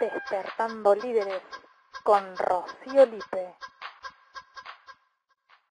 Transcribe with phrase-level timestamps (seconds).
[0.00, 1.42] Despertando Líderes
[2.02, 3.54] con Rocío Lipe.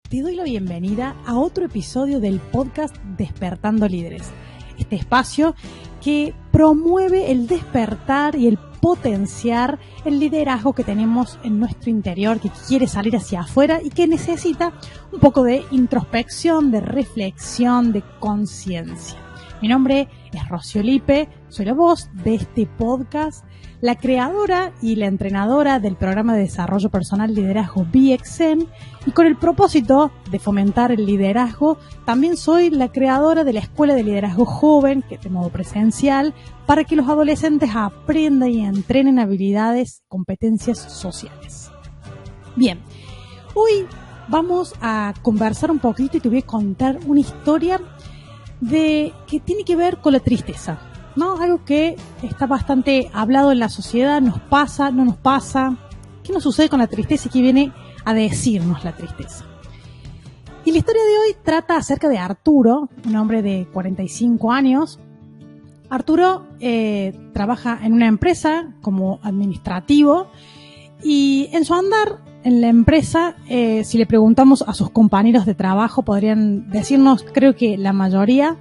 [0.07, 4.31] Te doy la bienvenida a otro episodio del podcast Despertando Líderes.
[4.77, 5.55] Este espacio
[5.99, 12.51] que promueve el despertar y el potenciar el liderazgo que tenemos en nuestro interior, que
[12.67, 14.73] quiere salir hacia afuera y que necesita
[15.11, 19.22] un poco de introspección, de reflexión, de conciencia.
[19.63, 23.45] Mi nombre es Rocío Lipe, soy la voz de este podcast,
[23.79, 28.67] la creadora y la entrenadora del programa de desarrollo personal liderazgo BXN
[29.05, 33.95] y con el propósito de fomentar el liderazgo, también soy la creadora de la Escuela
[33.95, 36.33] de Liderazgo Joven, que es de modo presencial,
[36.65, 41.71] para que los adolescentes aprendan y entrenen habilidades, competencias sociales.
[42.57, 42.79] Bien,
[43.53, 43.87] hoy
[44.27, 47.79] vamos a conversar un poquito y te voy a contar una historia
[48.63, 50.79] de que tiene que ver con la tristeza,
[51.15, 51.37] ¿no?
[51.37, 55.75] Algo que está bastante hablado en la sociedad, nos pasa, no nos pasa.
[56.23, 57.73] ¿Qué nos sucede con la tristeza y qué viene
[58.05, 59.45] a decirnos la tristeza?
[60.63, 64.97] Y la historia de hoy trata acerca de Arturo, un hombre de 45 años.
[65.89, 70.27] Arturo eh, trabaja en una empresa como administrativo
[71.03, 75.55] y en su andar en la empresa, eh, si le preguntamos a sus compañeros de
[75.55, 78.57] trabajo, podrían decirnos, creo que la mayoría,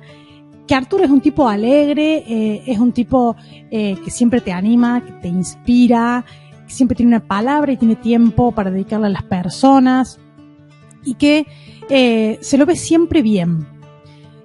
[0.66, 3.36] que Arturo es un tipo alegre, eh, es un tipo
[3.70, 6.24] eh, que siempre te anima, que te inspira,
[6.66, 10.18] que siempre tiene una palabra y tiene tiempo para dedicarle a las personas
[11.04, 11.46] y que
[12.40, 13.66] se lo ve siempre bien.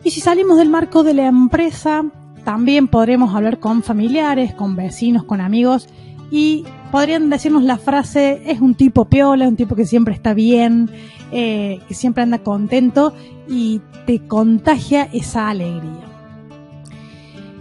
[0.03, 2.03] Y si salimos del marco de la empresa,
[2.43, 5.87] también podremos hablar con familiares, con vecinos, con amigos
[6.31, 10.89] y podrían decirnos la frase, es un tipo piola, un tipo que siempre está bien,
[11.31, 13.13] eh, que siempre anda contento
[13.47, 16.05] y te contagia esa alegría.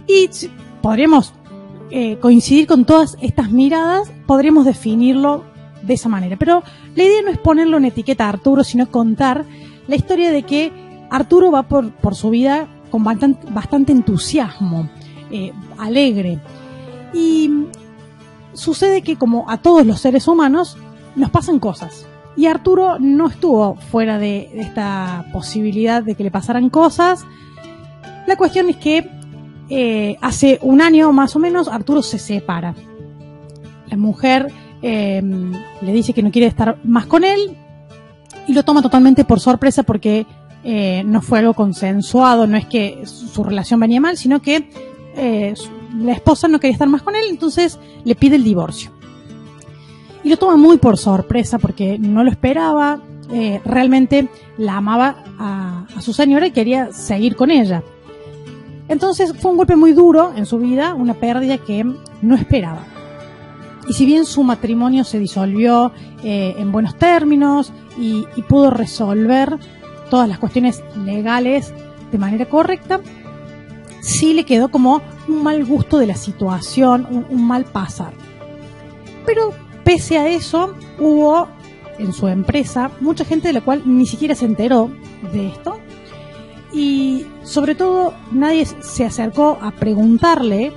[0.07, 0.29] Y
[0.81, 1.33] podríamos
[1.89, 5.43] eh, coincidir con todas estas miradas, podríamos definirlo
[5.81, 6.35] de esa manera.
[6.37, 6.63] Pero
[6.95, 9.45] la idea no es ponerlo en etiqueta a Arturo, sino contar
[9.87, 10.71] la historia de que
[11.09, 14.89] Arturo va por, por su vida con bastante, entusiasmo,
[15.31, 16.39] eh, alegre.
[17.13, 17.49] Y
[18.57, 20.77] sucede que como a todos los seres humanos
[21.15, 22.07] nos pasan cosas.
[22.35, 27.25] Y Arturo no estuvo fuera de esta posibilidad de que le pasaran cosas.
[28.27, 29.09] La cuestión es que
[29.69, 32.75] eh, hace un año más o menos Arturo se separa.
[33.89, 34.51] La mujer
[34.81, 35.21] eh,
[35.81, 37.57] le dice que no quiere estar más con él
[38.47, 40.25] y lo toma totalmente por sorpresa porque
[40.63, 44.69] eh, no fue algo consensuado, no es que su relación venía mal, sino que
[45.95, 48.91] la esposa no quería estar más con él, entonces le pide el divorcio.
[50.23, 52.99] Y lo toma muy por sorpresa porque no lo esperaba,
[53.31, 57.83] eh, realmente la amaba a, su señora y quería seguir con ella.
[58.87, 61.83] Entonces fue un golpe muy duro en su vida, una pérdida que
[62.21, 62.85] no esperaba.
[63.87, 65.91] Y si bien su matrimonio se disolvió
[66.23, 69.57] eh, en buenos términos y, pudo resolver
[70.09, 71.73] todas las cuestiones legales
[72.11, 73.01] de manera correcta,
[74.07, 78.13] sí le quedó como un mal gusto de la situación, un, mal pasar.
[79.25, 79.53] Pero
[79.83, 81.47] pese a eso, hubo
[81.99, 84.89] en su empresa mucha gente de la cual ni siquiera se enteró
[85.33, 85.77] de esto.
[86.73, 90.71] Y sobre todo nadie se acercó a preguntarle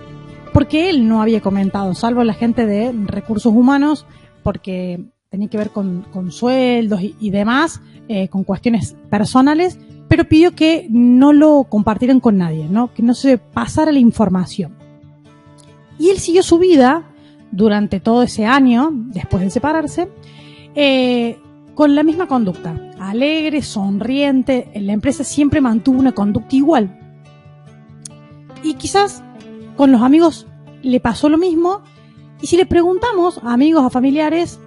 [0.53, 4.07] porque él no había comentado, salvo la gente de recursos humanos,
[4.43, 9.79] porque tenía que ver con, sueldos y, demás, eh, con cuestiones personales,
[10.11, 12.93] pero pidió que no lo compartieran con nadie, ¿no?
[12.93, 14.75] que no se pasara la información.
[16.01, 17.05] Y él siguió su vida
[17.53, 20.09] durante todo ese año, después de separarse,
[20.75, 21.39] eh,
[21.77, 26.99] con la misma conducta, alegre, sonriente, en la empresa siempre mantuvo una conducta igual.
[28.65, 29.23] Y quizás
[29.77, 30.49] con los amigos
[30.83, 31.83] le pasó lo mismo,
[32.43, 34.59] y si le preguntamos a amigos, a familiares,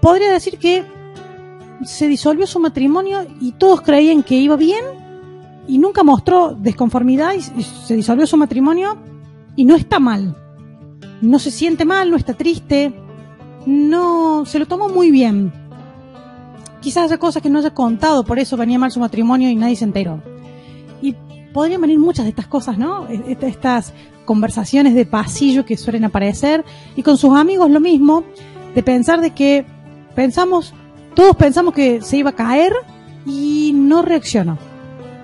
[0.00, 0.84] podría decir que
[1.84, 4.84] se disolvió su matrimonio y todos creían que iba bien
[5.66, 8.96] y nunca mostró desconformidad y se disolvió su matrimonio
[9.56, 10.36] y no está mal.
[11.20, 12.92] No se siente mal, no está triste,
[13.66, 15.52] no se lo tomó muy bien.
[16.80, 19.76] Quizás haya cosas que no haya contado, por eso venía mal su matrimonio y nadie
[19.76, 20.20] se enteró.
[21.00, 21.14] Y
[21.52, 23.08] podrían venir muchas de estas cosas, ¿no?
[23.08, 23.92] E-, estas
[24.24, 26.64] conversaciones de pasillo que suelen aparecer
[26.96, 28.24] y con sus amigos lo mismo,
[28.74, 29.64] de pensar de que
[30.16, 30.74] pensamos
[31.14, 32.72] todos pensamos que se iba a caer
[33.26, 34.58] y no reaccionó.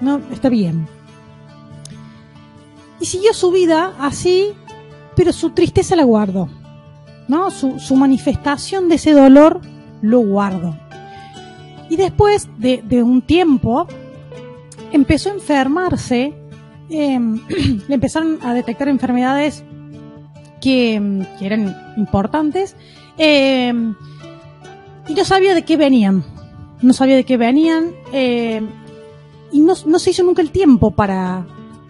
[0.01, 0.87] No, está bien.
[3.01, 4.53] Y siguió su vida así,
[5.17, 6.49] pero su tristeza la guardó.
[7.29, 7.51] ¿no?
[7.51, 9.61] Su, manifestación de ese dolor
[10.01, 10.77] lo guardó.
[11.91, 13.87] Y después de, un tiempo,
[14.93, 16.35] empezó a enfermarse,
[16.89, 17.41] em,
[17.89, 19.63] le empezaron a detectar enfermedades
[20.61, 22.75] que, eran importantes.
[23.19, 23.73] Eh,
[25.09, 26.25] y no sabía de qué venían.
[26.83, 27.93] No sabía de qué venían.
[28.13, 28.61] Eh,
[29.51, 31.47] y no, se hizo nunca el tiempo para,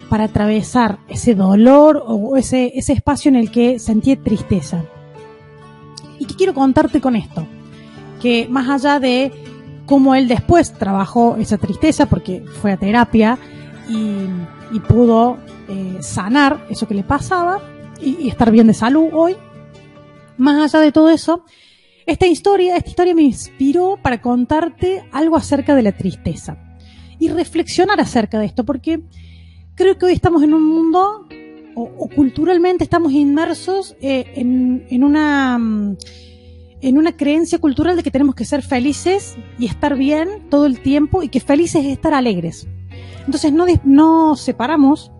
[0.09, 4.85] para atravesar ese dolor o ese, ese espacio en el que sentí tristeza.
[6.17, 7.45] ¿Y qué quiero contarte con esto?
[8.21, 9.31] Que más allá de
[9.85, 13.37] cómo él después trabajó esa tristeza, porque fue a terapia
[13.89, 15.37] y, pudo
[15.67, 17.59] eh, sanar eso que le pasaba
[18.01, 19.35] y estar bien de salud hoy,
[20.37, 21.43] más allá de todo eso,
[22.09, 26.57] esta historia, esta historia me inspiró para contarte algo acerca de la tristeza
[27.19, 29.01] y reflexionar acerca de esto, porque
[29.75, 31.27] creo que hoy estamos en un mundo,
[31.75, 35.59] o, culturalmente estamos inmersos eh, en, una
[36.81, 40.81] en una creencia cultural de que tenemos que ser felices y estar bien todo el
[40.81, 42.67] tiempo y que felices es estar alegres.
[43.25, 45.11] Entonces no, no separamos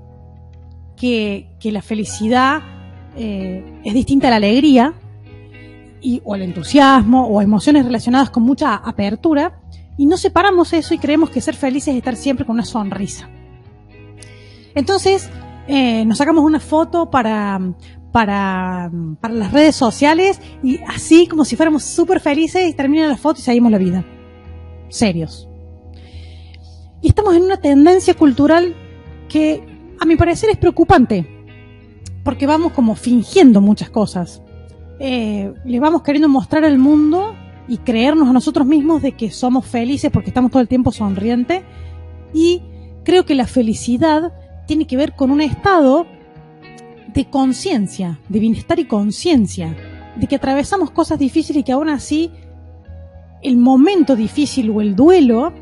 [0.97, 2.61] que, que la felicidad
[3.15, 4.95] eh, es distinta a la alegría,
[6.23, 9.59] o el entusiasmo o emociones relacionadas con mucha apertura
[9.97, 13.29] y no separamos eso y creemos que ser felices es estar siempre con una sonrisa.
[14.73, 15.29] Entonces,
[15.67, 17.59] eh, nos sacamos una foto para,
[18.11, 23.17] para, para las redes sociales y así como si fuéramos súper felices y termina la
[23.17, 24.05] foto y seguimos la vida.
[24.87, 25.49] Serios.
[27.01, 28.75] Y estamos en una tendencia cultural
[29.27, 29.63] que
[29.99, 31.27] a mi parecer es preocupante,
[32.23, 34.41] porque vamos como fingiendo muchas cosas
[34.99, 37.33] eh, le vamos queriendo mostrar al mundo
[37.67, 41.63] y creernos a nosotros mismos de que somos felices porque estamos todo el tiempo sonriente.
[42.33, 42.61] Y
[43.03, 44.33] creo que la felicidad
[44.67, 46.05] tiene que ver con un estado
[47.13, 49.75] de conciencia, de bienestar y conciencia,
[50.17, 52.31] de que atravesamos cosas difíciles y que aún así
[53.41, 55.53] el momento difícil o el duelo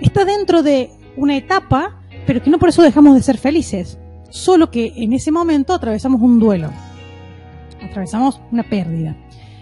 [0.00, 3.98] está dentro de una etapa, pero que no por eso dejamos de ser felices,
[4.30, 6.70] solo que en ese momento atravesamos un duelo
[7.82, 9.16] atravesamos una pérdida.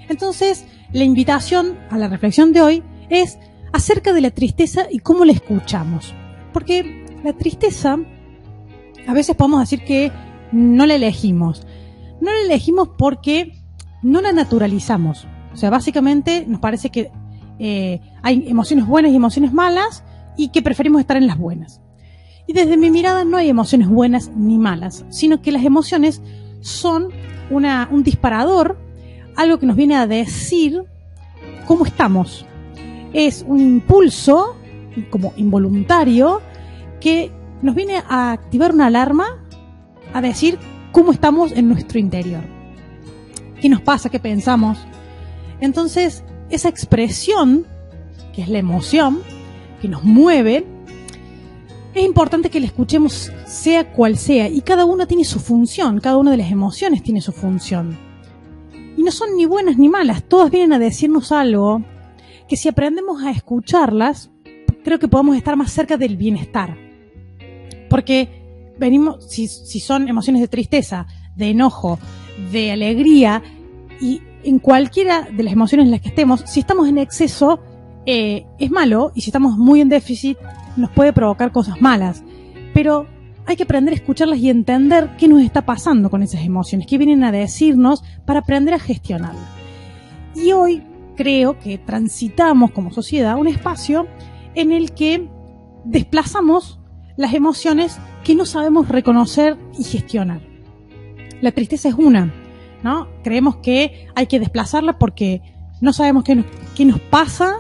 [0.09, 3.39] Entonces, la invitación a la reflexión de hoy es
[3.73, 6.15] acerca de la tristeza y cómo la escuchamos.
[6.53, 7.99] Porque la tristeza,
[9.07, 10.13] a veces podemos decir que
[10.53, 11.67] no la elegimos.
[12.21, 13.61] No la elegimos porque
[14.03, 15.27] no la naturalizamos.
[15.53, 17.11] O sea, básicamente nos parece que
[17.59, 20.05] eh, hay emociones buenas y emociones malas
[20.37, 21.81] y que preferimos estar en las buenas.
[22.47, 26.21] Y desde mi mirada no hay emociones buenas ni malas, sino que las emociones
[26.61, 27.09] son
[27.51, 28.79] una, un disparador,
[29.37, 30.85] algo que nos viene a decir
[31.67, 32.47] cómo estamos.
[33.13, 34.57] Es un impulso,
[35.11, 36.41] como involuntario,
[37.01, 37.31] que
[37.63, 39.45] nos viene a activar una alarma,
[40.13, 40.59] a decir
[40.93, 42.43] cómo estamos en nuestro interior.
[43.61, 44.11] ¿Qué nos pasa?
[44.11, 44.79] ¿Qué pensamos?
[45.61, 47.67] Entonces, esa expresión,
[48.35, 49.21] que es la emoción,
[49.81, 50.67] que nos mueve,
[51.95, 56.17] es importante que la escuchemos sea cual sea, y cada una tiene su función, cada
[56.17, 57.97] una de las emociones tiene su función.
[58.97, 61.83] Y no son ni buenas ni malas, todas vienen a decirnos algo
[62.49, 64.31] que si aprendemos a escucharlas,
[64.83, 66.77] creo que podemos estar más cerca del bienestar.
[67.89, 68.29] Porque
[68.77, 71.07] venimos, si, son emociones de tristeza,
[71.37, 71.99] de enojo,
[72.51, 73.43] de alegría,
[74.01, 77.61] y en cualquiera de las emociones en las que estemos, si estamos en exceso,
[78.05, 80.37] eh, es malo, y si estamos muy en déficit,
[80.77, 82.23] nos puede provocar cosas malas.
[82.73, 83.07] Pero
[83.47, 86.99] hay que aprender a escucharlas y entender qué nos está pasando con esas emociones, qué
[86.99, 89.49] vienen a decirnos para aprender a gestionarlas.
[90.35, 90.83] Y hoy
[91.17, 94.07] creo que transitamos como sociedad un espacio
[94.55, 95.29] en el que
[95.85, 96.81] desplazamos
[97.17, 100.41] las emociones que no sabemos reconocer y gestionar.
[101.41, 102.33] La tristeza es una,
[102.83, 103.09] ¿no?
[103.23, 105.43] Creemos que hay que desplazarla porque
[105.81, 107.57] no sabemos qué nos, qué nos pasa,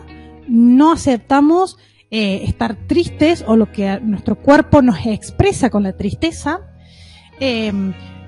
[0.49, 1.79] no aceptamos
[2.17, 6.61] eh, estar tristes o lo que nuestro cuerpo nos expresa con la tristeza.
[7.41, 7.73] Eh,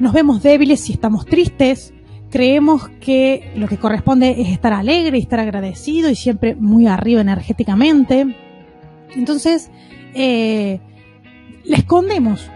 [0.00, 1.94] nos vemos débiles si estamos tristes.
[2.28, 7.20] Creemos que lo que corresponde es estar alegre y estar agradecido y siempre muy arriba
[7.20, 8.34] energéticamente.
[9.14, 9.70] Entonces,
[10.14, 10.80] eh,
[11.62, 12.50] la escondemos.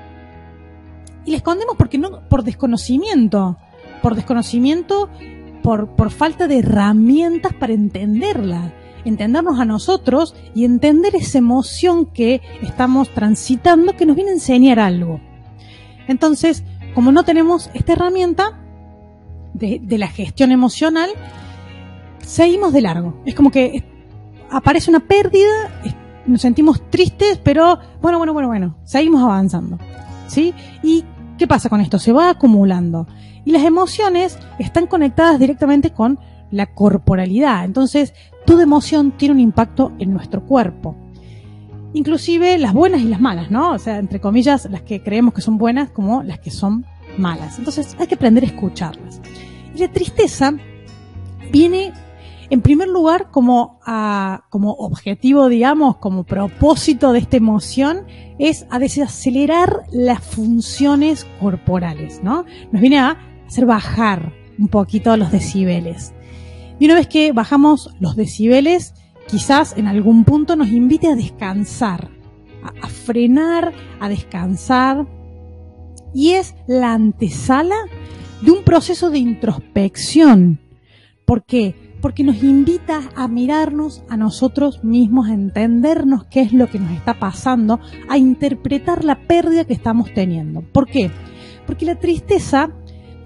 [1.27, 3.57] Y la escondemos porque no, por desconocimiento.
[4.03, 5.09] Por desconocimiento,
[5.63, 8.73] por, por falta de herramientas para entenderla
[9.05, 14.79] entendernos a nosotros y entender esa emoción que estamos transitando que nos viene a enseñar
[14.79, 15.21] algo.
[16.09, 16.65] Entonces,
[16.95, 18.59] como no tenemos esta herramienta
[19.55, 21.11] de, la gestión emocional,
[22.19, 23.21] seguimos de largo.
[23.27, 23.85] Es como que
[24.51, 25.51] aparece una pérdida,
[26.27, 29.79] nos sentimos tristes, pero bueno, bueno, bueno, bueno, seguimos avanzando.
[30.27, 30.55] ¿Sí?
[30.83, 31.05] ¿Y
[31.39, 31.99] qué pasa con esto?
[31.99, 33.07] Se va acumulando.
[33.45, 36.19] Y las emociones están conectadas directamente con
[36.51, 37.65] la corporalidad.
[37.65, 38.15] Entonces,
[38.51, 40.97] toda emoción tiene un impacto en nuestro cuerpo.
[41.93, 43.71] Inclusive las buenas y las malas, ¿no?
[43.71, 46.85] O sea, entre comillas, las que creemos que son buenas como las que son
[47.17, 47.61] malas.
[47.61, 49.21] Entonces hay que aprender a escucharlas.
[49.73, 50.53] Y la tristeza
[51.53, 51.93] viene
[52.51, 53.79] en primer lugar, como,
[54.49, 58.05] como objetivo, digamos, como propósito de esta emoción,
[58.41, 62.45] es a desacelerar las funciones corporales, ¿no?
[62.73, 63.17] Nos viene a
[63.47, 66.13] hacer bajar un poquito los decibeles.
[66.81, 68.95] Y una vez que bajamos los decibeles,
[69.29, 72.11] quizás en algún punto nos invite a descansar,
[72.83, 75.07] a, frenar, a descansar.
[76.13, 77.77] Y es la antesala
[78.41, 80.59] de un proceso de introspección.
[81.27, 81.91] ¿Por qué?
[82.01, 86.93] porque nos invita a mirarnos a nosotros mismos, a entendernos qué es lo que nos
[86.93, 90.63] está pasando, a interpretar la pérdida que estamos teniendo.
[90.63, 91.11] ¿Por qué?
[91.67, 92.71] Porque la tristeza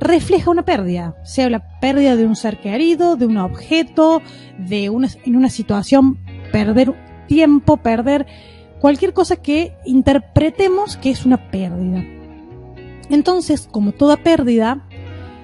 [0.00, 4.22] refleja una pérdida, sea la pérdida de un ser querido, de un objeto,
[4.58, 6.18] de una, en una situación,
[6.52, 6.94] perder
[7.26, 8.26] tiempo, perder
[8.80, 12.04] cualquier cosa que interpretemos que es una pérdida.
[13.10, 14.86] Entonces, como toda pérdida,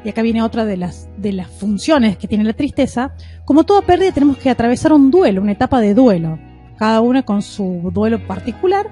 [0.05, 3.15] y acá viene otra de las, de las funciones que tiene la tristeza,
[3.45, 6.39] como toda pérdida tenemos que atravesar un duelo, una etapa de duelo,
[6.77, 8.91] cada una con su duelo particular,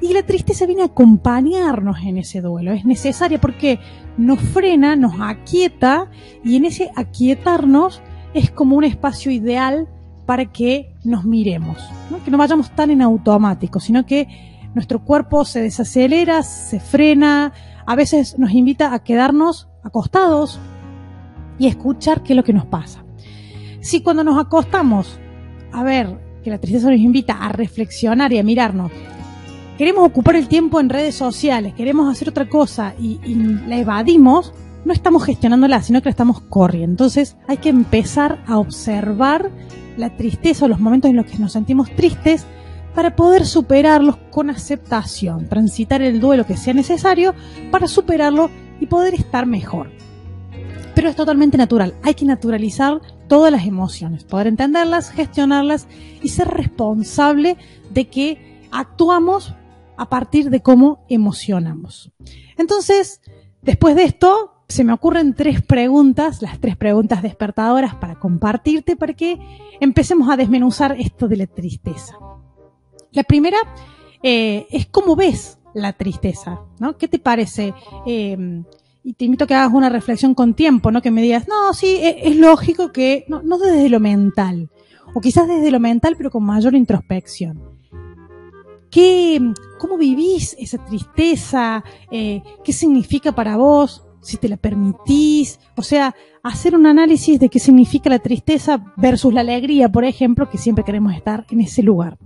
[0.00, 3.78] y la tristeza viene a acompañarnos en ese duelo, es necesaria porque
[4.16, 6.10] nos frena, nos aquieta,
[6.44, 8.02] y en ese aquietarnos
[8.34, 9.88] es como un espacio ideal
[10.26, 11.78] para que nos miremos,
[12.24, 14.28] que no vayamos tan en automático, sino que
[14.74, 17.52] nuestro cuerpo se desacelera, se frena,
[17.84, 20.60] a veces nos invita a quedarnos acostados
[21.58, 23.04] y escuchar qué es lo que nos pasa.
[23.80, 25.18] Si cuando nos acostamos,
[25.72, 28.92] a ver, que la tristeza nos invita a reflexionar y a mirarnos,
[29.80, 33.18] queremos ocupar el tiempo en redes sociales, queremos hacer otra cosa y,
[33.66, 34.52] la evadimos,
[34.84, 36.90] no estamos gestionándola, sino que la estamos corriendo.
[36.90, 39.50] Entonces hay que empezar a observar
[39.96, 42.44] la tristeza o los momentos en los que nos sentimos tristes
[42.94, 47.34] para poder superarlos con aceptación, transitar el duelo que sea necesario
[47.70, 49.90] para superarlo y poder estar mejor.
[50.94, 55.88] Pero es totalmente natural, hay que naturalizar todas las emociones, poder entenderlas, gestionarlas
[56.20, 57.56] y ser responsable
[57.88, 59.54] de que actuamos
[60.00, 62.10] a partir de cómo emocionamos.
[62.56, 63.20] Entonces,
[63.60, 69.12] después de esto, se me ocurren tres preguntas, las tres preguntas despertadoras para compartirte, para
[69.12, 69.38] que
[69.78, 72.14] empecemos a desmenuzar esto de la tristeza.
[73.12, 73.58] La primera
[74.22, 76.96] eh, es cómo ves la tristeza, ¿no?
[76.96, 77.74] ¿Qué te parece?
[78.06, 78.62] Eh,
[79.04, 81.02] y te invito a que hagas una reflexión con tiempo, ¿no?
[81.02, 84.70] Que me digas, no, sí, e, es, lógico que, no, no desde lo mental,
[85.12, 87.79] o quizás desde lo mental, pero con mayor introspección.
[88.90, 89.40] ¿Qué,
[89.78, 91.84] ¿Cómo vivís esa tristeza?
[92.10, 94.04] Eh, ¿Qué significa para vos?
[94.20, 95.60] Si te la permitís.
[95.76, 100.50] O sea, hacer un análisis de qué significa la tristeza versus la alegría, por ejemplo,
[100.50, 102.18] que siempre queremos estar en ese lugar.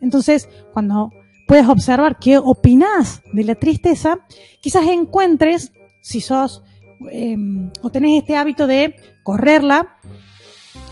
[0.00, 1.10] Entonces, cuando
[1.46, 4.18] puedes observar qué opinás de la tristeza,
[4.60, 6.62] quizás encuentres, si sos
[7.10, 9.96] em, o tenés este hábito de correrla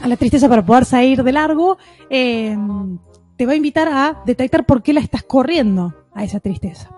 [0.00, 2.98] a la tristeza para poder salir de largo, em,
[3.40, 6.90] te va a invitar a detectar por qué la estás corriendo a esa tristeza.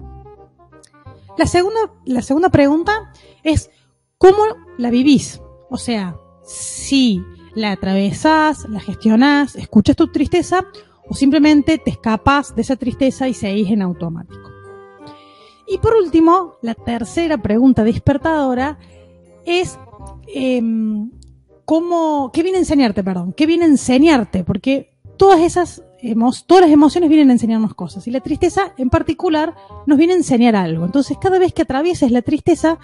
[1.38, 3.12] La segunda, la segunda pregunta
[3.44, 3.70] es,
[4.18, 4.42] ¿cómo
[4.76, 5.40] la vivís?
[5.70, 7.22] O sea, si
[7.54, 10.66] la atravesás, la gestionás, escuchas tu tristeza
[11.08, 14.50] o simplemente te escapas de esa tristeza y seguís en automático.
[15.68, 18.80] Y por último, la tercera pregunta despertadora
[19.46, 19.78] es
[20.26, 21.12] em,
[21.64, 23.04] ¿cómo, ¿qué viene a enseñarte?
[23.04, 24.42] Perdón, ¿qué viene a enseñarte?
[24.42, 25.84] Porque todas esas
[26.46, 29.54] todas las emociones vienen a enseñarnos cosas y la tristeza en particular
[29.86, 30.84] nos viene a enseñar algo.
[30.84, 32.78] Entonces, cada vez que atravieses la tristeza,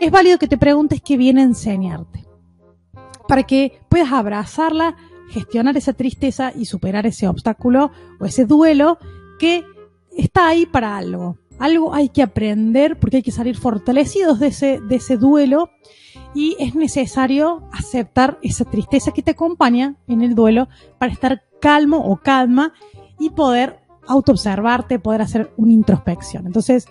[0.00, 2.24] es válido que te preguntes qué viene a enseñarte.
[3.26, 4.96] Para que puedas abrazarla
[5.28, 8.98] gestionar esa tristeza y superar ese obstáculo o ese duelo
[9.38, 9.64] que
[10.16, 11.36] está ahí para algo.
[11.58, 15.70] Algo hay que aprender porque hay que salir fortalecidos de ese, duelo
[16.34, 21.98] y es necesario aceptar esa tristeza que te acompaña en el duelo para estar calmo
[21.98, 22.72] o calma
[23.18, 26.46] y poder autoobservarte, poder hacer una introspección.
[26.46, 26.86] Entonces,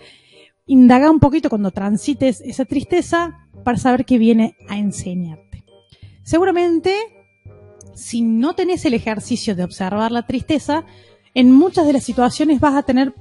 [0.65, 5.63] indaga un poquito cuando transites esa tristeza para saber qué viene a enseñarte.
[6.24, 6.93] Seguramente
[7.97, 10.86] si no tenés el ejercicio de observar la tristeza,
[11.33, 13.13] en muchas de las situaciones vas a tener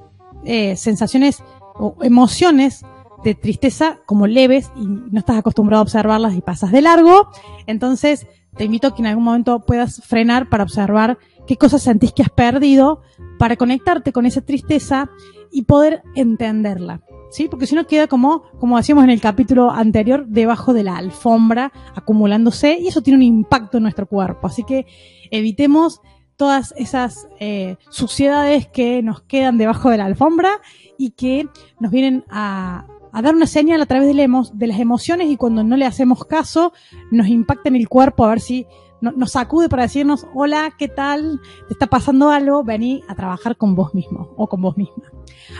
[0.45, 1.43] eh, sensaciones
[1.75, 2.85] o emociones
[3.25, 7.31] de tristeza como leves y no estás acostumbrado a observarlas y pasas de largo.
[7.67, 8.27] Entonces,
[8.57, 12.23] te invito a que en algún momento puedas frenar para observar qué cosas sentís que
[12.23, 13.03] has perdido,
[13.39, 15.11] para conectarte con esa tristeza
[15.53, 17.03] y poder entenderla.
[17.31, 17.49] ¿sí?
[17.49, 21.73] Porque si no queda como, como decíamos en el capítulo anterior, debajo de la alfombra,
[21.95, 24.47] acumulándose, y eso tiene un impacto en nuestro cuerpo.
[24.47, 24.87] Así que
[25.31, 26.01] evitemos
[26.37, 30.51] todas esas eh, suciedades que nos quedan debajo de la alfombra
[30.99, 31.49] y que
[31.81, 32.87] nos vienen a,
[33.17, 36.27] a dar una señal a través de, de las emociones y cuando no le hacemos
[36.27, 36.75] caso
[37.11, 38.67] nos impacta en el cuerpo a ver si
[39.01, 41.41] nos sacude para decirnos, hola, ¿qué tal?
[41.67, 42.63] ¿Te está pasando algo?
[42.63, 45.05] Vení a trabajar con vos mismo o con vos misma.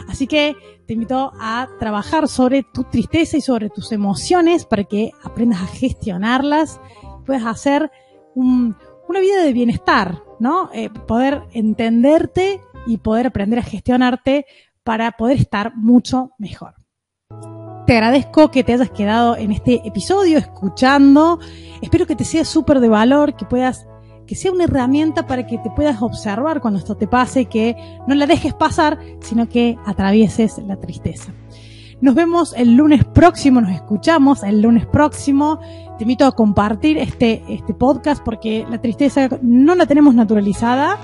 [0.07, 0.55] Así que
[0.87, 5.67] te invito a trabajar sobre tu tristeza y sobre tus emociones para que aprendas a
[5.67, 6.79] gestionarlas,
[7.25, 7.91] puedas hacer
[8.35, 10.69] una vida de bienestar, ¿no?
[10.75, 14.45] Eh, poder entenderte y poder aprender a gestionarte
[14.85, 16.75] para poder estar mucho mejor.
[17.87, 21.39] Te agradezco que te hayas quedado en este episodio escuchando.
[21.81, 23.87] Espero que te sea súper de valor, que puedas,
[24.27, 27.77] que sea una herramienta para que te puedas observar cuando esto te pase, que
[28.09, 31.33] no la dejes pasar, sino que atravieses la tristeza.
[32.01, 35.61] Nos vemos el lunes próximo, nos escuchamos el lunes próximo.
[35.97, 40.99] Te invito a compartir este, este podcast porque la tristeza no la tenemos naturalizada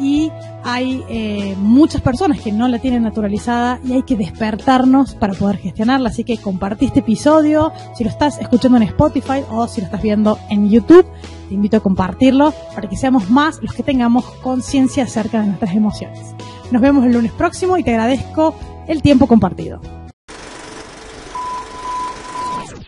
[0.00, 0.30] y
[0.64, 5.58] hay eh, muchas personas que no la tienen naturalizada y hay que despertarnos para poder
[5.58, 6.08] gestionarla.
[6.08, 10.02] Así que compartí este episodio, si lo estás escuchando en Spotify o si lo estás
[10.02, 11.06] viendo en YouTube,
[11.48, 15.74] te invito a compartirlo para que seamos más los que tengamos conciencia acerca de nuestras
[15.74, 16.34] emociones.
[16.70, 18.54] Nos vemos el lunes próximo y te agradezco
[18.88, 19.80] el tiempo compartido.